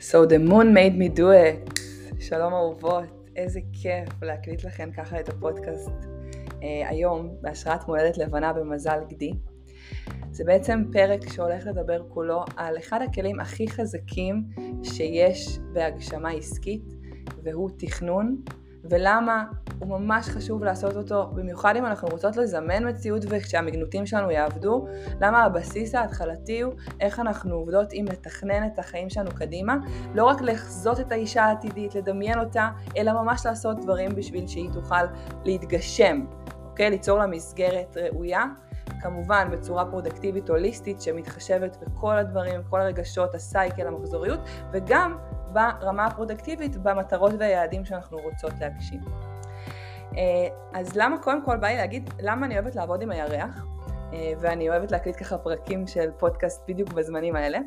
So 0.00 0.24
the 0.24 0.38
moon 0.38 0.72
made 0.72 0.96
me 0.96 1.08
do 1.08 1.30
it. 1.30 1.80
שלום 2.20 2.54
אהובות, 2.54 3.04
איזה 3.36 3.60
כיף 3.72 4.22
להקליט 4.22 4.64
לכם 4.64 4.90
ככה 4.96 5.20
את 5.20 5.28
הפודקאסט 5.28 5.90
אה, 6.62 6.88
היום 6.88 7.34
בהשראת 7.40 7.88
מולדת 7.88 8.18
לבנה 8.18 8.52
במזל 8.52 8.98
גדי. 9.08 9.32
זה 10.30 10.44
בעצם 10.44 10.84
פרק 10.92 11.28
שהולך 11.32 11.66
לדבר 11.66 12.02
כולו 12.08 12.44
על 12.56 12.78
אחד 12.78 13.02
הכלים 13.02 13.40
הכי 13.40 13.68
חזקים 13.68 14.44
שיש 14.82 15.58
בהגשמה 15.72 16.30
עסקית 16.30 16.94
והוא 17.42 17.70
תכנון 17.78 18.36
ולמה 18.84 19.44
הוא 19.78 19.88
ממש 19.88 20.28
חשוב 20.28 20.64
לעשות 20.64 20.96
אותו, 20.96 21.30
במיוחד 21.34 21.76
אם 21.76 21.86
אנחנו 21.86 22.08
רוצות 22.08 22.36
לזמן 22.36 22.88
מציאות 22.88 23.22
וכשהמגנותים 23.28 24.06
שלנו 24.06 24.30
יעבדו, 24.30 24.86
למה 25.20 25.44
הבסיס 25.44 25.94
ההתחלתי 25.94 26.60
הוא 26.60 26.72
איך 27.00 27.20
אנחנו 27.20 27.54
עובדות 27.54 27.88
עם 27.92 28.06
לתכנן 28.06 28.66
את 28.66 28.78
החיים 28.78 29.10
שלנו 29.10 29.30
קדימה, 29.34 29.76
לא 30.14 30.24
רק 30.24 30.40
לחזות 30.42 31.00
את 31.00 31.12
האישה 31.12 31.44
העתידית, 31.44 31.94
לדמיין 31.94 32.38
אותה, 32.38 32.70
אלא 32.96 33.12
ממש 33.12 33.46
לעשות 33.46 33.80
דברים 33.80 34.14
בשביל 34.14 34.46
שהיא 34.46 34.70
תוכל 34.72 35.04
להתגשם, 35.44 36.24
אוקיי? 36.64 36.90
ליצור 36.90 37.18
לה 37.18 37.26
מסגרת 37.26 37.96
ראויה. 37.96 38.44
כמובן 39.00 39.48
בצורה 39.52 39.84
פרודקטיבית 39.84 40.48
הוליסטית 40.48 41.00
שמתחשבת 41.00 41.76
בכל 41.76 42.18
הדברים, 42.18 42.60
כל 42.70 42.80
הרגשות, 42.80 43.34
הסייקל, 43.34 43.86
המחזוריות, 43.86 44.40
וגם 44.72 45.18
ברמה 45.52 46.06
הפרודקטיבית 46.06 46.76
במטרות 46.76 47.32
והיעדים 47.38 47.84
שאנחנו 47.84 48.18
רוצות 48.18 48.52
להגשים. 48.60 49.00
אה, 50.16 50.48
אז 50.74 50.96
למה 50.96 51.18
קודם 51.18 51.44
כל 51.44 51.56
בא 51.56 51.68
לי 51.68 51.76
להגיד 51.76 52.10
למה 52.20 52.46
אני 52.46 52.54
אוהבת 52.54 52.76
לעבוד 52.76 53.02
עם 53.02 53.10
הירח 53.10 53.64
אה, 54.12 54.32
ואני 54.40 54.68
אוהבת 54.68 54.92
להקליט 54.92 55.16
ככה 55.16 55.38
פרקים 55.38 55.86
של 55.86 56.10
פודקאסט 56.18 56.62
בדיוק 56.68 56.92
בזמנים 56.92 57.36
האלה. 57.36 57.58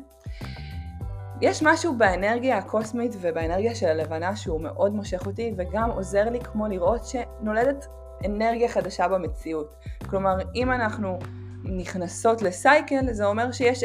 יש 1.40 1.62
משהו 1.62 1.98
באנרגיה 1.98 2.58
הקוסמית 2.58 3.16
ובאנרגיה 3.20 3.74
של 3.74 3.86
הלבנה 3.86 4.36
שהוא 4.36 4.60
מאוד 4.60 4.94
מושך 4.94 5.26
אותי 5.26 5.54
וגם 5.56 5.90
עוזר 5.90 6.30
לי 6.30 6.40
כמו 6.40 6.66
לראות 6.66 7.04
שנולדת 7.04 7.86
אנרגיה 8.24 8.68
חדשה 8.68 9.08
במציאות. 9.08 9.76
כלומר, 10.10 10.36
אם 10.54 10.72
אנחנו 10.72 11.18
נכנסות 11.64 12.42
לסייקל, 12.42 13.12
זה 13.12 13.26
אומר 13.26 13.52
שיש. 13.52 13.84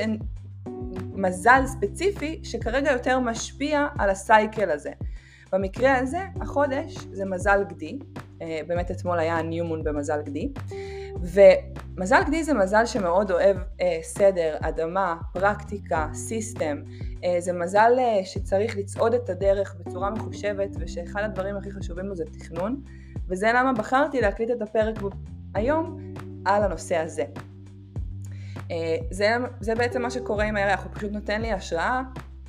מזל 1.17 1.61
ספציפי 1.65 2.39
שכרגע 2.43 2.91
יותר 2.91 3.19
משפיע 3.19 3.87
על 3.97 4.09
הסייקל 4.09 4.71
הזה. 4.71 4.91
במקרה 5.51 5.97
הזה, 5.97 6.21
החודש 6.41 6.95
זה 7.11 7.25
מזל 7.25 7.63
גדי, 7.69 7.99
אה, 8.41 8.59
באמת 8.67 8.91
אתמול 8.91 9.19
היה 9.19 9.41
ניומון 9.41 9.83
במזל 9.83 10.21
גדי, 10.21 10.53
ומזל 11.21 12.23
גדי 12.27 12.43
זה 12.43 12.53
מזל 12.53 12.85
שמאוד 12.85 13.31
אוהב 13.31 13.57
אה, 13.81 13.99
סדר, 14.01 14.55
אדמה, 14.61 15.17
פרקטיקה, 15.33 16.07
סיסטם, 16.13 16.77
אה, 17.23 17.35
זה 17.39 17.53
מזל 17.53 17.91
אה, 17.99 18.25
שצריך 18.25 18.77
לצעוד 18.77 19.13
את 19.13 19.29
הדרך 19.29 19.75
בצורה 19.79 20.09
מחושבת 20.09 20.69
ושאחד 20.79 21.23
הדברים 21.23 21.57
הכי 21.57 21.71
חשובים 21.71 22.05
לו 22.05 22.15
זה 22.15 22.25
תכנון, 22.25 22.81
וזה 23.29 23.51
למה 23.55 23.73
בחרתי 23.73 24.21
להקליט 24.21 24.51
את 24.51 24.61
הפרק 24.61 24.95
היום 25.53 26.13
על 26.45 26.63
הנושא 26.63 26.97
הזה. 26.97 27.23
אה, 28.71 28.95
זה, 29.11 29.35
זה 29.59 29.75
בעצם 29.75 30.01
מה 30.01 30.11
שקורה 30.11 30.45
עם 30.45 30.55
הירח, 30.55 30.83
הוא 30.83 30.91
פשוט 30.95 31.11
נותן 31.11 31.41
לי 31.41 31.51
השראה 31.51 32.01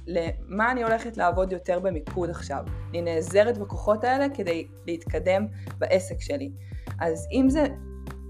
למה 0.06 0.72
אני 0.72 0.82
הולכת 0.82 1.16
לעבוד 1.16 1.52
יותר 1.52 1.80
במיקוד 1.80 2.30
עכשיו. 2.30 2.64
אני 2.90 3.02
נעזרת 3.02 3.58
בכוחות 3.58 4.04
האלה 4.04 4.26
כדי 4.34 4.66
להתקדם 4.86 5.46
בעסק 5.78 6.20
שלי. 6.20 6.50
אז 7.00 7.28
אם 7.32 7.46
זה 7.48 7.66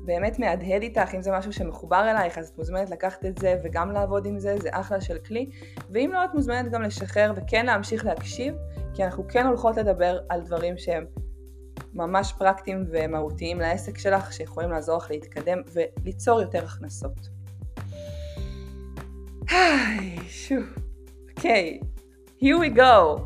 באמת 0.05 0.39
מהדהד 0.39 0.83
איתך, 0.83 1.15
אם 1.15 1.23
זה 1.23 1.33
משהו 1.33 1.53
שמחובר 1.53 2.11
אלייך, 2.11 2.39
אז 2.39 2.49
את 2.49 2.59
מוזמנת 2.59 2.91
לקחת 2.91 3.25
את 3.25 3.39
זה 3.39 3.61
וגם 3.65 3.93
לעבוד 3.93 4.27
עם 4.27 4.39
זה, 4.39 4.57
זה 4.59 4.69
אחלה 4.73 5.01
של 5.01 5.19
כלי. 5.19 5.51
ואם 5.91 6.11
לא, 6.13 6.25
את 6.25 6.35
מוזמנת 6.35 6.73
גם 6.73 6.83
לשחרר 6.83 7.33
וכן 7.37 7.67
להמשיך 7.67 8.05
להקשיב, 8.05 8.55
כי 8.95 9.05
אנחנו 9.05 9.29
כן 9.29 9.47
הולכות 9.47 9.77
לדבר 9.77 10.19
על 10.29 10.41
דברים 10.41 10.79
שהם 10.79 11.05
ממש 11.95 12.33
פרקטיים 12.39 12.85
ומהותיים 12.91 13.61
לעסק 13.61 13.99
שלך, 13.99 14.33
שיכולים 14.33 14.71
לעזור 14.71 14.97
לך 14.97 15.11
להתקדם 15.11 15.59
וליצור 15.73 16.41
יותר 16.41 16.65
הכנסות. 16.65 17.29
היי, 19.51 20.19
שוב. 20.29 20.65
אוקיי, 21.31 21.81
okay, 21.83 22.45
here 22.45 22.75
we 22.75 22.79
go. 22.79 23.21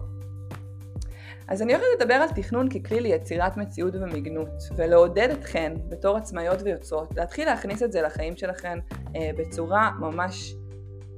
אז 1.49 1.63
אני 1.63 1.75
הולכת 1.75 1.87
לדבר 2.01 2.15
על 2.15 2.29
תכנון 2.29 2.69
ככלי 2.69 3.01
ליצירת 3.01 3.57
מציאות 3.57 3.95
ומגנות, 3.95 4.63
ולעודד 4.77 5.29
אתכן 5.31 5.73
בתור 5.89 6.17
עצמאיות 6.17 6.63
ויוצרות, 6.63 7.17
להתחיל 7.17 7.47
להכניס 7.47 7.83
את 7.83 7.93
זה 7.93 8.03
לחיים 8.03 8.37
שלכן 8.37 8.79
אה, 9.17 9.31
בצורה 9.37 9.91
ממש 10.01 10.55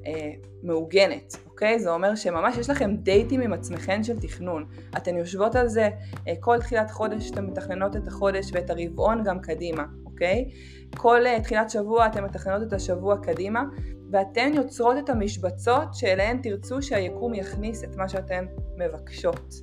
אה, 0.07 0.31
מעוגנת, 0.63 1.37
אוקיי? 1.47 1.79
זה 1.79 1.91
אומר 1.91 2.15
שממש 2.15 2.57
יש 2.57 2.71
לכם 2.71 2.97
דייטים 2.97 3.41
עם 3.41 3.53
עצמכן 3.53 4.05
של 4.05 4.21
תכנון. 4.21 4.67
אתן 4.97 5.17
יושבות 5.17 5.57
על 5.57 5.69
זה 5.69 5.89
אה, 6.29 6.33
כל 6.41 6.59
תחילת 6.59 6.91
חודש, 6.91 7.31
אתן 7.31 7.47
מתכננות 7.47 7.97
את 7.97 8.09
החודש 8.09 8.51
ואת 8.53 8.71
הרבעון 8.71 9.25
גם 9.25 9.41
קדימה, 9.41 9.85
אוקיי? 10.07 10.51
כל 10.97 11.27
אה, 11.27 11.41
תחילת 11.41 11.71
שבוע 11.71 12.07
אתן 12.07 12.25
מתכננות 12.25 12.63
את 12.69 12.73
השבוע 12.73 13.17
קדימה, 13.23 13.65
ואתן 14.11 14.53
יוצרות 14.55 14.97
את 14.99 15.11
המשבצות 15.11 15.95
שאליהן 15.95 16.39
תרצו 16.43 16.83
שהיקום 16.83 17.35
יכניס 17.35 17.85
את 17.85 17.97
מה 17.97 18.09
שאתן 18.09 18.45
מבקשות. 18.79 19.55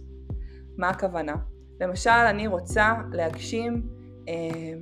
מה 0.77 0.89
הכוונה? 0.89 1.35
למשל, 1.81 2.09
אני 2.09 2.47
רוצה 2.47 2.93
להגשים 3.11 3.87
אה, 4.27 4.73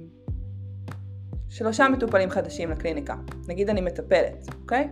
שלושה 1.50 1.90
מטופלים 1.90 2.30
חדשים 2.30 2.72
לקליניקה. 2.72 3.16
נגיד 3.48 3.70
אני 3.70 3.82
מטפלת, 3.82 4.48
אוקיי? 4.62 4.90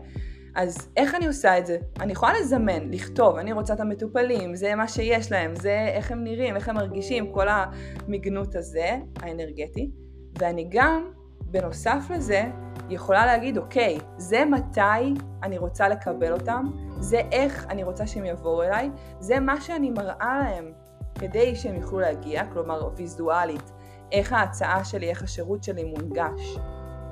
אז 0.57 0.89
איך 0.97 1.15
אני 1.15 1.27
עושה 1.27 1.57
את 1.57 1.65
זה? 1.65 1.77
אני 1.99 2.11
יכולה 2.11 2.33
לזמן, 2.39 2.91
לכתוב, 2.91 3.35
אני 3.35 3.53
רוצה 3.53 3.73
את 3.73 3.79
המטופלים, 3.79 4.55
זה 4.55 4.75
מה 4.75 4.87
שיש 4.87 5.31
להם, 5.31 5.55
זה 5.55 5.91
איך 5.93 6.11
הם 6.11 6.23
נראים, 6.23 6.55
איך 6.55 6.69
הם 6.69 6.75
מרגישים, 6.75 7.33
כל 7.33 7.47
המגנות 7.49 8.55
הזה, 8.55 8.97
האנרגטי, 9.21 9.91
ואני 10.39 10.67
גם, 10.69 11.11
בנוסף 11.41 12.03
לזה, 12.15 12.43
יכולה 12.89 13.25
להגיד, 13.25 13.57
אוקיי, 13.57 13.97
זה 14.17 14.45
מתי 14.45 15.13
אני 15.43 15.57
רוצה 15.57 15.89
לקבל 15.89 16.33
אותם, 16.33 16.65
זה 16.99 17.21
איך 17.31 17.65
אני 17.69 17.83
רוצה 17.83 18.07
שהם 18.07 18.25
יבואו 18.25 18.63
אליי, 18.63 18.89
זה 19.19 19.39
מה 19.39 19.61
שאני 19.61 19.89
מראה 19.89 20.39
להם 20.43 20.71
כדי 21.19 21.55
שהם 21.55 21.75
יוכלו 21.75 21.99
להגיע, 21.99 22.45
כלומר 22.45 22.89
ויזואלית, 22.95 23.71
איך 24.11 24.33
ההצעה 24.33 24.85
שלי, 24.85 25.09
איך 25.09 25.23
השירות 25.23 25.63
שלי 25.63 25.83
מונגש 25.83 26.57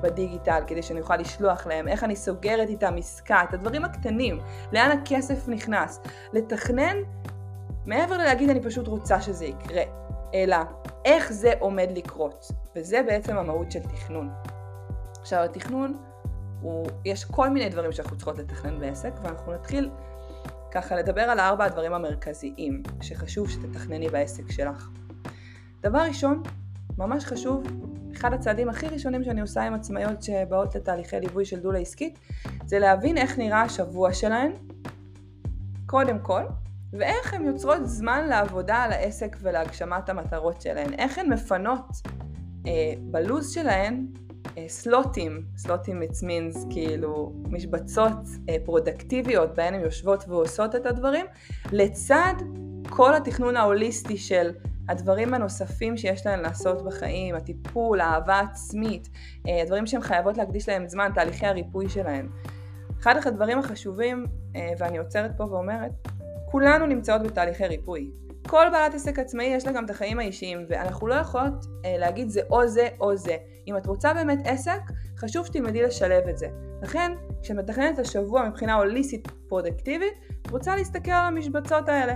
בדיגיטל 0.00 0.60
כדי 0.66 0.82
שאני 0.82 1.00
אוכל 1.00 1.16
לשלוח 1.16 1.66
להם, 1.66 1.88
איך 1.88 2.04
אני 2.04 2.16
סוגרת 2.16 2.68
איתם 2.68 2.94
עסקה, 2.98 3.42
את 3.42 3.54
הדברים 3.54 3.84
הקטנים, 3.84 4.40
לאן 4.72 4.90
הכסף 4.90 5.48
נכנס, 5.48 6.00
לתכנן 6.32 6.96
מעבר 7.86 8.18
ללהגיד 8.18 8.50
אני 8.50 8.62
פשוט 8.62 8.88
רוצה 8.88 9.20
שזה 9.20 9.44
יקרה, 9.44 9.82
אלא 10.34 10.56
איך 11.04 11.32
זה 11.32 11.52
עומד 11.60 11.88
לקרות, 11.94 12.48
וזה 12.76 13.02
בעצם 13.06 13.36
המהות 13.36 13.72
של 13.72 13.82
תכנון. 13.82 14.30
עכשיו 15.20 15.44
התכנון, 15.44 15.96
הוא, 16.60 16.86
יש 17.04 17.24
כל 17.24 17.50
מיני 17.50 17.68
דברים 17.68 17.92
שאנחנו 17.92 18.16
צריכות 18.16 18.38
לתכנן 18.38 18.80
בעסק 18.80 19.12
ואנחנו 19.22 19.52
נתחיל 19.52 19.90
ככה 20.70 20.96
לדבר 20.96 21.22
על 21.22 21.40
ארבע 21.40 21.64
הדברים 21.64 21.92
המרכזיים 21.92 22.82
שחשוב 23.00 23.50
שתתכנני 23.50 24.08
בעסק 24.08 24.50
שלך. 24.50 24.88
דבר 25.80 25.98
ראשון, 25.98 26.42
ממש 26.98 27.24
חשוב, 27.24 27.62
אחד 28.16 28.32
הצעדים 28.32 28.68
הכי 28.68 28.86
ראשונים 28.86 29.24
שאני 29.24 29.40
עושה 29.40 29.62
עם 29.62 29.74
עצמאיות 29.74 30.22
שבאות 30.22 30.74
לתהליכי 30.74 31.20
ליווי 31.20 31.44
של 31.44 31.60
דולה 31.60 31.78
עסקית, 31.78 32.18
זה 32.66 32.78
להבין 32.78 33.18
איך 33.18 33.38
נראה 33.38 33.62
השבוע 33.62 34.12
שלהן, 34.12 34.52
קודם 35.86 36.18
כל, 36.18 36.42
ואיך 36.92 37.34
הן 37.34 37.44
יוצרות 37.44 37.86
זמן 37.86 38.26
לעבודה 38.28 38.76
על 38.76 38.92
העסק 38.92 39.36
ולהגשמת 39.40 40.08
המטרות 40.08 40.60
שלהן, 40.60 40.92
איך 40.92 41.18
הן 41.18 41.32
מפנות 41.32 41.86
אה, 42.66 42.72
בלוז 43.00 43.50
שלהן 43.50 44.06
סלוטים, 44.68 45.42
סלוטים 45.56 46.02
it 46.02 46.14
means 46.14 46.58
כאילו 46.70 47.32
משבצות 47.50 48.18
אה, 48.48 48.56
פרודקטיביות 48.64 49.54
בהן 49.54 49.74
הן 49.74 49.80
יושבות 49.80 50.24
ועושות 50.28 50.74
את 50.74 50.86
הדברים, 50.86 51.26
לצד 51.72 52.34
כל 52.88 53.14
התכנון 53.14 53.56
ההוליסטי 53.56 54.16
של 54.16 54.50
הדברים 54.88 55.34
הנוספים 55.34 55.96
שיש 55.96 56.26
להן 56.26 56.40
לעשות 56.40 56.84
בחיים, 56.84 57.34
הטיפול, 57.34 58.00
האהבה 58.00 58.40
עצמית, 58.40 59.08
אה, 59.48 59.62
הדברים 59.62 59.86
שהן 59.86 60.00
חייבות 60.00 60.36
להקדיש 60.36 60.68
להם 60.68 60.88
זמן, 60.88 61.10
תהליכי 61.14 61.46
הריפוי 61.46 61.88
שלהן. 61.88 62.28
אחד 63.00 63.16
הדברים 63.26 63.58
החשובים, 63.58 64.26
אה, 64.56 64.72
ואני 64.78 64.98
עוצרת 64.98 65.30
פה 65.36 65.44
ואומרת, 65.44 65.90
כולנו 66.50 66.86
נמצאות 66.86 67.22
בתהליכי 67.22 67.66
ריפוי. 67.66 68.10
כל 68.48 68.66
בעלת 68.72 68.94
עסק 68.94 69.18
עצמאי 69.18 69.44
יש 69.44 69.66
לה 69.66 69.72
גם 69.72 69.84
את 69.84 69.90
החיים 69.90 70.18
האישיים, 70.18 70.66
ואנחנו 70.68 71.06
לא 71.06 71.14
יכולות 71.14 71.66
אה, 71.84 71.98
להגיד 71.98 72.28
זה 72.28 72.40
או 72.50 72.68
זה 72.68 72.88
או 73.00 73.16
זה. 73.16 73.36
אם 73.68 73.76
את 73.76 73.86
רוצה 73.86 74.14
באמת 74.14 74.38
עסק, 74.44 74.80
חשוב 75.18 75.46
שתלמדי 75.46 75.82
לשלב 75.82 76.28
את 76.28 76.38
זה. 76.38 76.46
לכן, 76.82 77.12
כשמתכננת 77.42 77.98
השבוע 77.98 78.48
מבחינה 78.48 78.74
הוליסטית 78.74 79.28
פרודקטיבית, 79.48 80.12
את 80.42 80.50
רוצה 80.50 80.76
להסתכל 80.76 81.10
על 81.10 81.26
המשבצות 81.26 81.88
האלה. 81.88 82.14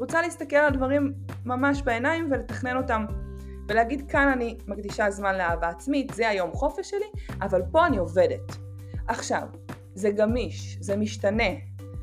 רוצה 0.00 0.22
להסתכל 0.22 0.56
על 0.56 0.72
דברים 0.72 1.12
ממש 1.44 1.82
בעיניים 1.82 2.28
ולתכנן 2.30 2.76
אותם. 2.76 3.06
ולהגיד 3.68 4.10
כאן 4.10 4.28
אני 4.28 4.58
מקדישה 4.66 5.10
זמן 5.10 5.36
לאהבה 5.36 5.68
עצמית, 5.68 6.12
זה 6.14 6.28
היום 6.28 6.52
חופש 6.52 6.90
שלי, 6.90 7.06
אבל 7.42 7.62
פה 7.70 7.86
אני 7.86 7.96
עובדת. 7.98 8.56
עכשיו, 9.08 9.42
זה 9.94 10.10
גמיש, 10.10 10.78
זה 10.80 10.96
משתנה, 10.96 11.48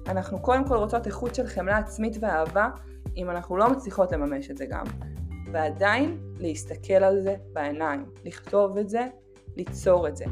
אנחנו 0.08 0.42
קודם 0.42 0.68
כל 0.68 0.76
רוצות 0.76 1.08
איכות 1.08 1.36
של 1.36 1.48
חמלה 1.48 1.78
עצמית 1.78 2.18
ואהבה, 2.20 2.70
אם 3.18 3.30
אנחנו 3.30 3.58
לא 3.58 3.70
מצליחות 3.70 4.12
לממש 4.12 4.52
את 4.52 4.58
זה 4.58 4.66
גם. 4.66 4.86
ועדיין 5.52 6.18
להסתכל 6.40 6.94
על 6.94 7.22
זה 7.22 7.36
בעיניים, 7.54 8.06
לכתוב 8.26 8.78
את 8.78 8.90
זה, 8.90 9.06
ליצור 9.56 10.08
את 10.08 10.18
זה. 10.18 10.26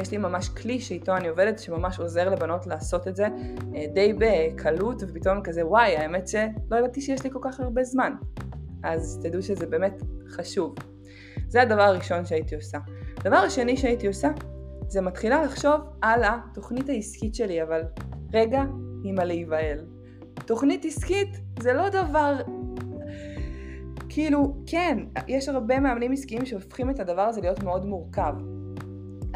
יש 0.00 0.10
לי 0.10 0.18
ממש 0.18 0.48
כלי 0.48 0.80
שאיתו 0.80 1.16
אני 1.16 1.28
עובדת 1.28 1.58
שממש 1.58 1.98
עוזר 1.98 2.30
לבנות 2.30 2.66
לעשות 2.66 3.08
את 3.08 3.16
זה 3.16 3.26
אה, 3.74 3.84
די 3.94 4.12
בקלות 4.18 5.02
ופתאום 5.08 5.42
כזה 5.42 5.66
וואי 5.66 5.96
האמת 5.96 6.28
שלא 6.28 6.76
ידעתי 6.78 7.00
שיש 7.00 7.24
לי 7.24 7.30
כל 7.30 7.38
כך 7.42 7.60
הרבה 7.60 7.84
זמן 7.84 8.12
אז 8.82 9.20
תדעו 9.22 9.42
שזה 9.42 9.66
באמת 9.66 10.02
חשוב. 10.28 10.74
זה 11.48 11.62
הדבר 11.62 11.82
הראשון 11.82 12.26
שהייתי 12.26 12.54
עושה. 12.54 12.78
הדבר 13.16 13.36
השני 13.36 13.76
שהייתי 13.76 14.06
עושה 14.06 14.28
זה 14.88 15.00
מתחילה 15.00 15.42
לחשוב 15.42 15.80
על 16.02 16.22
התוכנית 16.24 16.88
העסקית 16.88 17.34
שלי 17.34 17.62
אבל 17.62 17.82
רגע 18.32 18.62
עם 19.04 19.18
הלהיבהל. 19.18 19.78
תוכנית 20.46 20.84
עסקית 20.84 21.40
זה 21.60 21.72
לא 21.72 21.88
דבר 21.88 22.36
כאילו, 24.08 24.56
כן, 24.66 24.98
יש 25.28 25.48
הרבה 25.48 25.80
מאמנים 25.80 26.12
עסקיים 26.12 26.46
שהופכים 26.46 26.90
את 26.90 27.00
הדבר 27.00 27.22
הזה 27.22 27.40
להיות 27.40 27.62
מאוד 27.62 27.86
מורכב. 27.86 28.34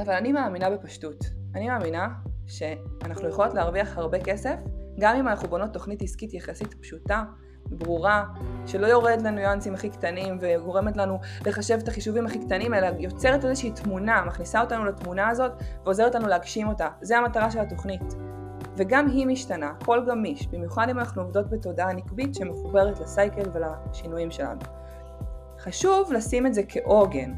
אבל 0.03 0.15
אני 0.15 0.33
מאמינה 0.33 0.71
בפשטות. 0.71 1.25
אני 1.55 1.69
מאמינה 1.69 2.09
שאנחנו 2.47 3.29
יכולות 3.29 3.55
להרוויח 3.55 3.99
הרבה 3.99 4.19
כסף, 4.21 4.55
גם 5.01 5.17
אם 5.17 5.29
אנחנו 5.29 5.49
בונות 5.49 5.73
תוכנית 5.73 6.03
עסקית 6.03 6.35
יחסית 6.35 6.75
פשוטה, 6.75 7.23
ברורה, 7.67 8.25
שלא 8.67 8.87
יורד 8.87 9.23
לניואנסים 9.23 9.75
הכי 9.75 9.91
קטנים 9.91 10.39
וגורמת 10.41 10.97
לנו 10.97 11.19
לחשב 11.47 11.79
את 11.83 11.89
החישובים 11.89 12.27
הכי 12.27 12.39
קטנים, 12.39 12.75
אלא 12.75 12.89
יוצרת 12.99 13.45
איזושהי 13.45 13.71
תמונה, 13.71 14.25
מכניסה 14.27 14.61
אותנו 14.61 14.85
לתמונה 14.85 15.29
הזאת 15.29 15.53
ועוזרת 15.85 16.15
לנו 16.15 16.29
להגשים 16.29 16.69
אותה. 16.69 16.89
זה 17.01 17.19
המטרה 17.19 17.51
של 17.51 17.59
התוכנית. 17.59 18.15
וגם 18.77 19.09
היא 19.09 19.27
משתנה, 19.27 19.73
קול 19.85 20.07
גמיש, 20.09 20.47
במיוחד 20.47 20.89
אם 20.91 20.99
אנחנו 20.99 21.23
עובדות 21.23 21.51
בתודעה 21.51 21.93
נקבית 21.93 22.35
שמחוברת 22.35 23.01
לסייקל 23.01 23.51
ולשינויים 23.53 24.31
שלנו. 24.31 24.61
חשוב 25.59 26.13
לשים 26.13 26.47
את 26.47 26.55
זה 26.55 26.63
כעוגן, 26.69 27.33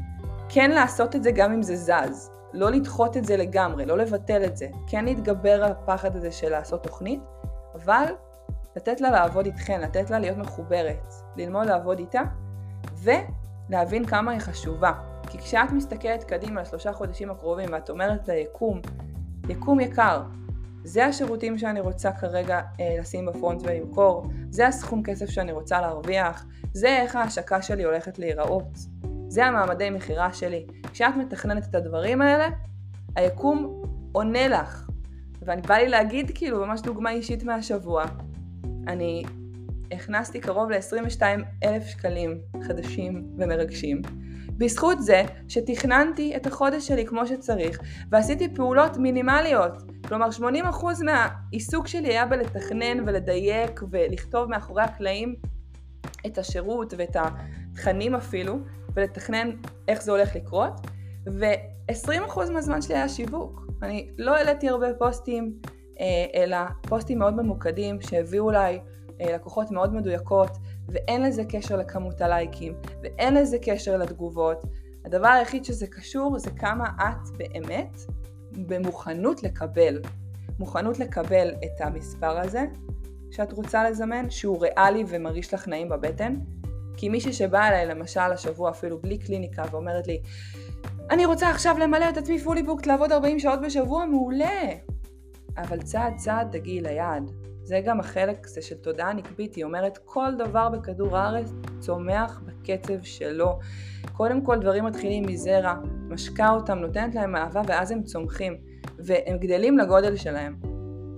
כן 0.49 0.71
לעשות 0.71 1.15
את 1.15 1.23
זה 1.23 1.31
גם 1.31 1.51
אם 1.51 1.61
זה 1.61 1.75
זז, 1.75 2.31
לא 2.55 2.71
לדחות 2.71 3.17
את 3.17 3.25
זה 3.25 3.37
לגמרי, 3.37 3.85
לא 3.85 3.97
לבטל 3.97 4.43
את 4.45 4.57
זה, 4.57 4.67
כן 4.87 5.05
להתגבר 5.05 5.63
על 5.63 5.71
הפחד 5.71 6.15
הזה 6.15 6.31
של 6.31 6.49
לעשות 6.49 6.83
תוכנית, 6.83 7.19
אבל 7.75 8.05
לתת 8.75 9.01
לה 9.01 9.11
לעבוד 9.11 9.45
איתכן, 9.45 9.81
לתת 9.81 10.09
לה 10.09 10.19
להיות 10.19 10.37
מחוברת, 10.37 11.13
ללמוד 11.35 11.67
לעבוד 11.67 11.99
איתה, 11.99 12.21
ולהבין 12.97 14.05
כמה 14.05 14.31
היא 14.31 14.39
חשובה. 14.39 14.91
כי 15.29 15.37
כשאת 15.37 15.71
מסתכלת 15.71 16.23
קדימה 16.23 16.61
לשלושה 16.61 16.93
חודשים 16.93 17.31
הקרובים 17.31 17.69
ואת 17.71 17.89
אומרת 17.89 18.27
ליקום, 18.27 18.81
יקום 19.49 19.79
יקר, 19.79 20.21
זה 20.83 21.05
השירותים 21.05 21.57
שאני 21.57 21.81
רוצה 21.81 22.11
כרגע 22.11 22.61
אה, 22.79 22.95
לשים 22.99 23.25
בפרונט 23.25 23.61
ולמכור, 23.63 24.25
זה 24.49 24.67
הסכום 24.67 25.03
כסף 25.03 25.29
שאני 25.29 25.51
רוצה 25.51 25.81
להרוויח, 25.81 26.45
זה 26.73 26.87
איך 26.87 27.15
ההשקה 27.15 27.61
שלי 27.61 27.83
הולכת 27.83 28.19
להיראות, 28.19 28.77
זה 29.35 29.45
המעמדי 29.45 29.89
מכירה 29.89 30.33
שלי. 30.33 30.65
כשאת 30.91 31.15
מתכננת 31.17 31.63
את 31.69 31.75
הדברים 31.75 32.21
האלה, 32.21 32.47
היקום 33.15 33.81
עונה 34.11 34.47
לך. 34.47 34.87
ואני 35.41 35.61
בא 35.61 35.75
לי 35.75 35.87
להגיד 35.87 36.31
כאילו 36.35 36.65
ממש 36.65 36.81
דוגמה 36.81 37.11
אישית 37.11 37.43
מהשבוע. 37.43 38.05
אני 38.87 39.23
הכנסתי 39.91 40.39
קרוב 40.39 40.71
ל-22 40.71 41.21
אלף 41.63 41.85
שקלים 41.85 42.37
חדשים 42.67 43.27
ומרגשים. 43.37 44.01
בזכות 44.57 45.01
זה 45.01 45.23
שתכננתי 45.47 46.35
את 46.35 46.47
החודש 46.47 46.87
שלי 46.87 47.05
כמו 47.05 47.27
שצריך 47.27 47.79
ועשיתי 48.09 48.53
פעולות 48.55 48.97
מינימליות. 48.97 49.73
כלומר 50.07 50.27
80% 50.39 50.43
מהעיסוק 51.05 51.87
שלי 51.87 52.07
היה 52.07 52.25
בלתכנן 52.25 52.99
ולדייק 53.05 53.81
ולכתוב 53.91 54.49
מאחורי 54.49 54.83
הקלעים 54.83 55.35
את 56.25 56.37
השירות 56.37 56.93
ואת 56.97 57.15
התכנים 57.15 58.15
אפילו 58.15 58.59
ולתכנן 58.95 59.49
איך 59.87 60.03
זה 60.03 60.11
הולך 60.11 60.35
לקרות 60.35 60.73
ו-20% 61.25 62.51
מהזמן 62.53 62.81
שלי 62.81 62.95
היה 62.95 63.09
שיווק. 63.09 63.67
אני 63.81 64.09
לא 64.17 64.35
העליתי 64.35 64.69
הרבה 64.69 64.93
פוסטים 64.93 65.59
אה, 65.99 66.25
אלא 66.33 66.57
פוסטים 66.81 67.19
מאוד 67.19 67.35
ממוקדים 67.35 68.01
שהביאו 68.01 68.49
אליי 68.49 68.79
אה, 69.21 69.35
לקוחות 69.35 69.71
מאוד 69.71 69.93
מדויקות 69.93 70.49
ואין 70.87 71.21
לזה 71.21 71.43
קשר 71.49 71.77
לכמות 71.77 72.21
הלייקים 72.21 72.73
ואין 73.03 73.33
לזה 73.33 73.57
קשר 73.61 73.97
לתגובות. 73.97 74.63
הדבר 75.05 75.27
היחיד 75.27 75.65
שזה 75.65 75.87
קשור 75.87 76.39
זה 76.39 76.51
כמה 76.51 76.85
את 76.97 77.37
באמת 77.37 77.97
במוכנות 78.67 79.43
לקבל. 79.43 80.01
מוכנות 80.59 80.99
לקבל 80.99 81.49
את 81.49 81.81
המספר 81.81 82.39
הזה 82.39 82.65
שאת 83.31 83.51
רוצה 83.51 83.89
לזמן, 83.89 84.29
שהוא 84.29 84.61
ריאלי 84.61 85.03
ומרגיש 85.07 85.53
לך 85.53 85.67
נעים 85.67 85.89
בבטן. 85.89 86.35
כי 86.97 87.09
מישהי 87.09 87.33
שבאה 87.33 87.67
אליי 87.67 87.85
למשל 87.85 88.19
השבוע 88.19 88.69
אפילו 88.69 89.01
בלי 89.01 89.17
קליניקה 89.17 89.63
ואומרת 89.71 90.07
לי 90.07 90.21
אני 91.09 91.25
רוצה 91.25 91.49
עכשיו 91.49 91.75
למלא 91.79 92.09
את 92.09 92.17
עצמי 92.17 92.39
פולי 92.39 92.63
בוקט 92.63 92.85
לעבוד 92.85 93.11
40 93.11 93.39
שעות 93.39 93.59
בשבוע, 93.61 94.05
מעולה. 94.05 94.61
אבל 95.57 95.81
צעד 95.81 96.15
צעד 96.15 96.47
תגיעי 96.51 96.81
ליעד. 96.81 97.31
זה 97.63 97.81
גם 97.85 97.99
החלק 97.99 98.47
זה 98.47 98.61
של 98.61 98.75
תודעה 98.75 99.13
נקבית, 99.13 99.55
היא 99.55 99.63
אומרת 99.63 99.97
כל 100.05 100.35
דבר 100.37 100.69
בכדור 100.69 101.17
הארץ 101.17 101.51
צומח 101.79 102.41
בקצב 102.45 103.03
שלו. 103.03 103.59
קודם 104.13 104.45
כל 104.45 104.59
דברים 104.59 104.85
מתחילים 104.85 105.23
מזרע, 105.27 105.73
משקה 106.09 106.49
אותם, 106.49 106.77
נותנת 106.77 107.15
להם 107.15 107.35
אהבה 107.35 107.61
ואז 107.67 107.91
הם 107.91 108.03
צומחים, 108.03 108.57
והם 108.99 109.37
גדלים 109.37 109.77
לגודל 109.77 110.15
שלהם. 110.15 110.55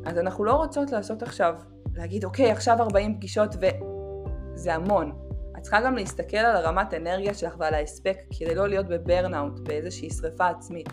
אז 0.06 0.18
אנחנו 0.18 0.46
לא 0.46 0.54
רוצות 0.54 0.92
לעשות 0.92 1.24
עכשיו, 1.24 1.54
להגיד 1.96 2.26
אוקיי 2.26 2.52
עכשיו 2.52 2.82
40 2.82 3.16
פגישות 3.16 3.56
וזה 3.56 4.76
המון. 4.76 5.27
את 5.58 5.62
צריכה 5.62 5.82
גם 5.82 5.96
להסתכל 5.96 6.38
על 6.38 6.56
הרמת 6.56 6.94
אנרגיה 6.94 7.34
שלך 7.34 7.56
ועל 7.60 7.74
ההספק 7.74 8.18
כדי 8.40 8.56
לא 8.56 8.68
להיות 8.68 8.86
בברנאוט, 8.88 9.60
באיזושהי 9.60 10.10
שריפה 10.10 10.48
עצמית. 10.48 10.90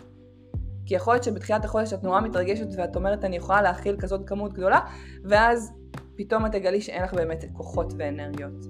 כי 0.85 0.95
יכול 0.95 1.13
להיות 1.13 1.23
שבתחילת 1.23 1.65
החודש 1.65 1.93
את 1.93 2.03
נורא 2.03 2.21
מתרגשת 2.21 2.67
ואת 2.77 2.95
אומרת 2.95 3.25
אני 3.25 3.35
יכולה 3.35 3.61
להכיל 3.61 3.97
כזאת 3.99 4.21
כמות 4.27 4.53
גדולה, 4.53 4.79
ואז 5.23 5.71
פתאום 6.15 6.45
את 6.45 6.51
תגלי 6.51 6.81
שאין 6.81 7.03
לך 7.03 7.13
באמת 7.13 7.45
כוחות 7.53 7.93
ואנרגיות. 7.97 8.65